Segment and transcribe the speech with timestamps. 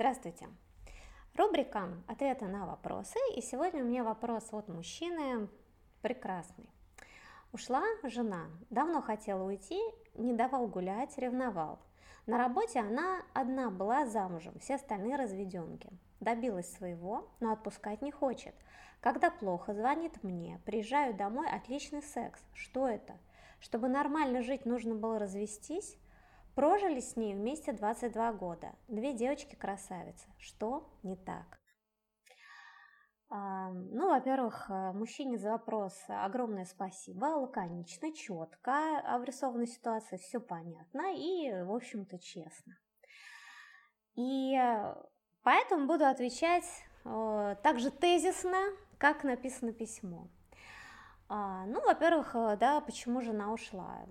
[0.00, 0.46] Здравствуйте!
[1.34, 3.18] Рубрика «Ответы на вопросы».
[3.34, 5.48] И сегодня у меня вопрос от мужчины
[6.02, 6.70] прекрасный.
[7.52, 9.80] Ушла жена, давно хотела уйти,
[10.14, 11.80] не давал гулять, ревновал.
[12.26, 15.90] На работе она одна была замужем, все остальные разведенки.
[16.20, 18.54] Добилась своего, но отпускать не хочет.
[19.00, 22.40] Когда плохо, звонит мне, приезжаю домой, отличный секс.
[22.54, 23.18] Что это?
[23.58, 25.98] Чтобы нормально жить, нужно было развестись?
[26.58, 28.72] Прожили с ней вместе 22 года.
[28.88, 30.26] Две девочки-красавицы.
[30.38, 31.60] Что не так?
[33.30, 41.14] А, ну, во-первых, э, мужчине за вопрос огромное спасибо, лаконично, четко обрисована ситуация, все понятно
[41.14, 42.76] и, в общем-то, честно.
[44.16, 44.58] И
[45.44, 46.66] поэтому буду отвечать
[47.04, 48.58] э, так же тезисно,
[48.98, 50.28] как написано письмо.
[51.28, 54.04] А, ну, во-первых, э, да, почему жена ушла?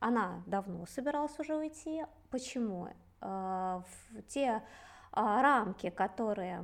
[0.00, 2.04] Она давно собиралась уже уйти.
[2.30, 2.88] Почему?
[3.20, 4.62] Э, в те
[5.12, 6.62] а, рамки, которые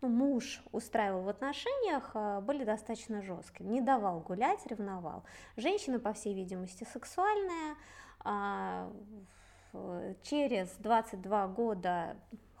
[0.00, 3.68] ну, муж устраивал в отношениях, э, были достаточно жесткие.
[3.68, 5.24] Не давал гулять, ревновал.
[5.56, 7.76] Женщина, по всей видимости, сексуальная.
[8.20, 8.90] А,
[10.22, 12.16] через 22 года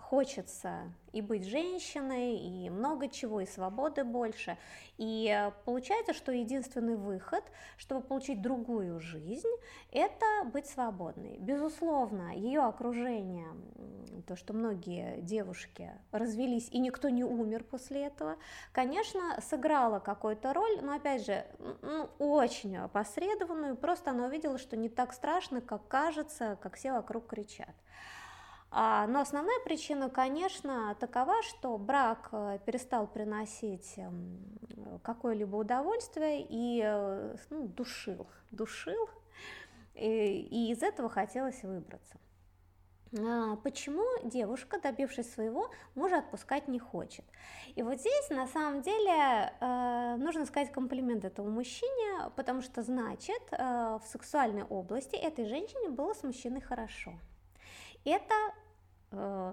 [0.06, 4.56] хочется и быть женщиной, и много чего, и свободы больше.
[4.98, 7.42] И э, получается, что единственный выход,
[7.76, 9.48] чтобы получить другую жизнь,
[9.90, 11.38] это быть свободной.
[11.38, 13.48] Безусловно, ее окружение,
[14.28, 18.36] то, что многие девушки развелись, и никто не умер после этого,
[18.72, 21.44] конечно, сыграло какую-то роль, но, опять же,
[21.82, 27.26] ну, очень опосредованную, просто она увидела, что не так страшно, как кажется, как все вокруг
[27.26, 27.74] кричат.
[28.78, 34.38] А, но основная причина, конечно, такова, что брак э, перестал приносить эм,
[35.02, 39.08] какое-либо удовольствие и э, ну, душил, душил,
[39.94, 42.18] и, из этого хотелось выбраться.
[43.18, 47.24] А, почему девушка, добившись своего, мужа отпускать не хочет?
[47.76, 53.40] И вот здесь на самом деле э, нужно сказать комплимент этому мужчине, потому что значит
[53.52, 57.14] в сексуальной области этой женщине было с мужчиной хорошо.
[58.04, 58.34] Это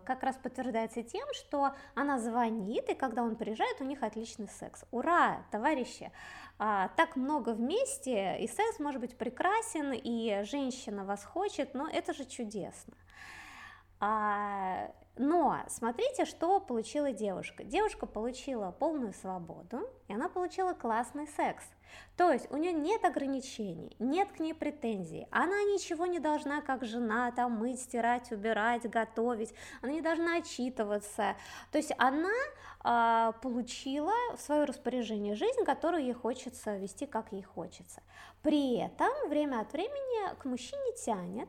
[0.05, 4.83] как раз подтверждается тем, что она звонит, и когда он приезжает, у них отличный секс.
[4.91, 6.11] Ура, товарищи!
[6.59, 12.13] А, так много вместе, и секс может быть прекрасен, и женщина вас хочет, но это
[12.13, 12.93] же чудесно.
[14.05, 17.63] А, но смотрите, что получила девушка.
[17.63, 21.63] Девушка получила полную свободу, и она получила классный секс.
[22.17, 26.83] То есть у нее нет ограничений, нет к ней претензий, она ничего не должна, как
[26.83, 31.37] жена, там мыть, стирать, убирать, готовить, она не должна отчитываться.
[31.71, 32.33] То есть она
[32.83, 38.03] э, получила в свое распоряжение жизнь, которую ей хочется вести, как ей хочется.
[38.41, 41.47] При этом время от времени к мужчине тянет,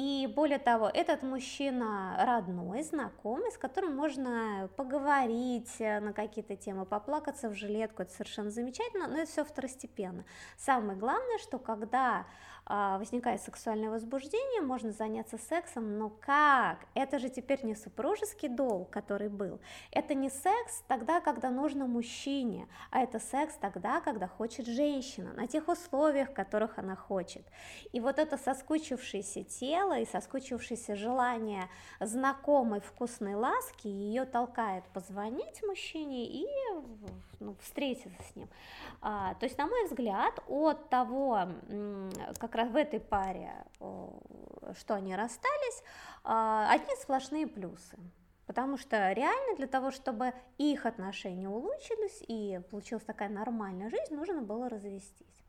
[0.00, 6.86] и более того, этот мужчина родной, знакомый, с которым можно поговорить э, на какие-то темы,
[6.86, 10.24] поплакаться в жилетку, это совершенно замечательно, но это все второстепенно.
[10.56, 12.24] Самое главное, что когда
[12.72, 16.86] а, возникает сексуальное возбуждение, можно заняться сексом, но как?
[16.94, 19.60] Это же теперь не супружеский долг, который был.
[19.90, 25.48] Это не секс тогда, когда нужно мужчине, а это секс тогда, когда хочет женщина, на
[25.48, 27.44] тех условиях, которых она хочет.
[27.90, 31.68] И вот это соскучившееся тело и соскучившееся желание
[32.00, 36.46] знакомой вкусной ласки ее толкает позвонить мужчине и
[37.40, 38.48] ну, встретиться с ним.
[39.00, 41.48] А, то есть, на мой взгляд, от того,
[42.38, 45.82] как раз в этой паре, что они расстались,
[46.24, 47.98] а, одни сплошные плюсы.
[48.46, 54.42] Потому что реально для того, чтобы их отношения улучшились и получилась такая нормальная жизнь, нужно
[54.42, 55.44] было развестись.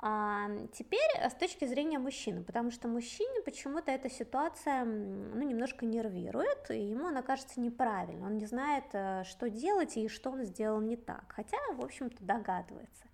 [0.00, 6.70] А теперь с точки зрения мужчины, потому что мужчине почему-то эта ситуация ну, немножко нервирует,
[6.70, 10.80] и ему она кажется неправильной, он не знает, э, что делать и что он сделал
[10.80, 13.04] не так, хотя, в общем-то, догадывается.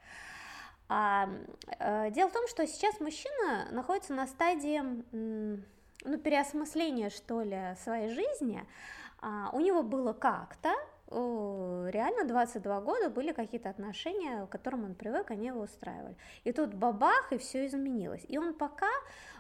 [0.91, 1.31] А,
[1.79, 8.11] э, дело в том, что сейчас мужчина находится на стадии ну, переосмысления, что ли, своей
[8.11, 8.63] жизни.
[9.23, 10.75] А, у него было как-то,
[11.95, 16.17] реально 22 года были какие-то отношения, к которым он привык, они его устраивали.
[16.43, 18.25] И тут бабах, и все изменилось.
[18.29, 18.91] И он пока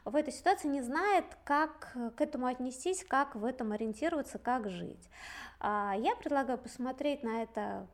[0.05, 5.11] в этой ситуации не знает, как к этому отнестись, как в этом ориентироваться, как жить.
[5.61, 7.87] А, я предлагаю посмотреть на это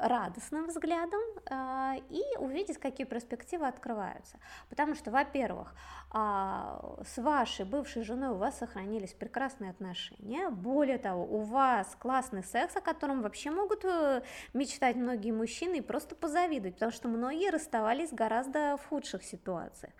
[0.00, 1.20] радостным взглядом
[1.50, 4.38] э, и увидеть, какие перспективы открываются.
[4.68, 5.74] Потому что, во-первых,
[6.12, 12.42] э, с вашей бывшей женой у вас сохранились прекрасные отношения, более того, у вас классный
[12.42, 14.22] секс, о котором вообще могут э,
[14.54, 19.92] мечтать многие мужчины и просто позавидовать, потому что многие расставались гораздо в худших ситуациях.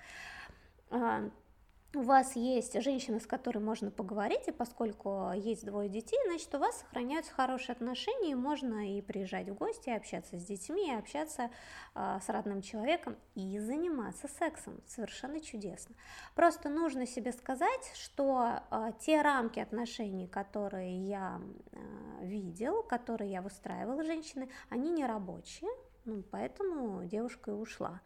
[1.94, 6.58] У вас есть женщина, с которой можно поговорить, и поскольку есть двое детей, значит, у
[6.58, 10.94] вас сохраняются хорошие отношения, и можно и приезжать в гости, и общаться с детьми, и
[10.94, 11.50] общаться
[11.94, 14.80] э, с родным человеком, и заниматься сексом.
[14.86, 15.96] Совершенно чудесно.
[16.34, 21.40] Просто нужно себе сказать, что э, те рамки отношений, которые я
[21.72, 25.70] э, видел, которые я выстраивала женщины, они не рабочие,
[26.04, 28.00] ну, поэтому девушка и ушла.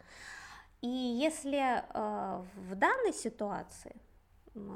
[0.84, 3.96] И если э, в данной ситуации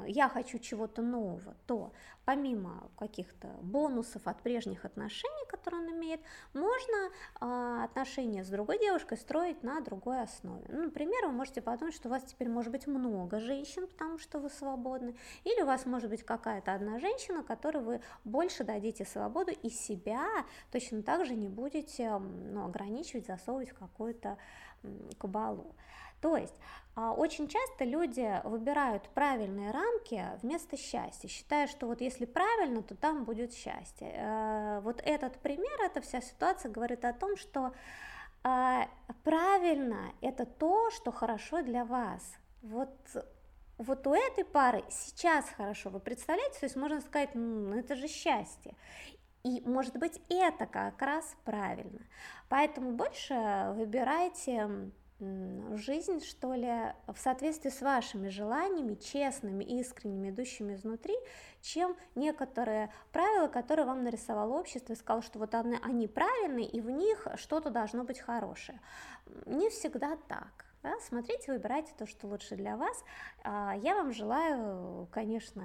[0.07, 1.93] я хочу чего-то нового, то
[2.25, 6.21] помимо каких-то бонусов от прежних отношений, которые он имеет,
[6.53, 7.09] можно
[7.41, 10.65] э, отношения с другой девушкой строить на другой основе.
[10.69, 14.39] Ну, например, вы можете подумать, что у вас теперь может быть много женщин, потому что
[14.39, 19.51] вы свободны, или у вас может быть какая-то одна женщина, которой вы больше дадите свободу
[19.51, 20.27] и себя
[20.71, 24.37] точно так же не будете ну, ограничивать, засовывать в какую-то
[25.17, 25.75] кабалу.
[26.21, 26.55] То есть
[26.95, 32.95] а, очень часто люди выбирают правильные рамки вместо счастья, считая, что вот если правильно, то
[32.95, 34.11] там будет счастье.
[34.13, 37.73] Э, вот этот пример, эта вся ситуация говорит о том, что
[38.43, 38.87] а,
[39.23, 42.21] правильно это то, что хорошо для вас.
[42.61, 42.91] Вот
[43.77, 48.09] вот у этой пары сейчас хорошо, вы представляете, то есть можно сказать, ну это же
[48.09, 48.75] счастье.
[49.43, 52.01] И может быть это как раз правильно.
[52.49, 61.15] Поэтому больше выбирайте жизнь, что ли, в соответствии с вашими желаниями, честными, искренними, идущими изнутри,
[61.61, 66.79] чем некоторые правила, которые вам нарисовало общество и сказало, что вот они, они правильные, и
[66.79, 68.79] в них что-то должно быть хорошее.
[69.45, 70.65] Не всегда так.
[70.83, 70.93] Да?
[71.01, 73.03] Смотрите, выбирайте то, что лучше для вас.
[73.43, 75.63] А, я вам желаю, конечно,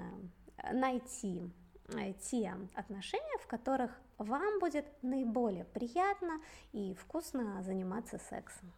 [0.73, 1.43] найти
[1.89, 6.41] э, те отношения, в которых вам будет наиболее приятно
[6.73, 8.73] и вкусно заниматься сексом.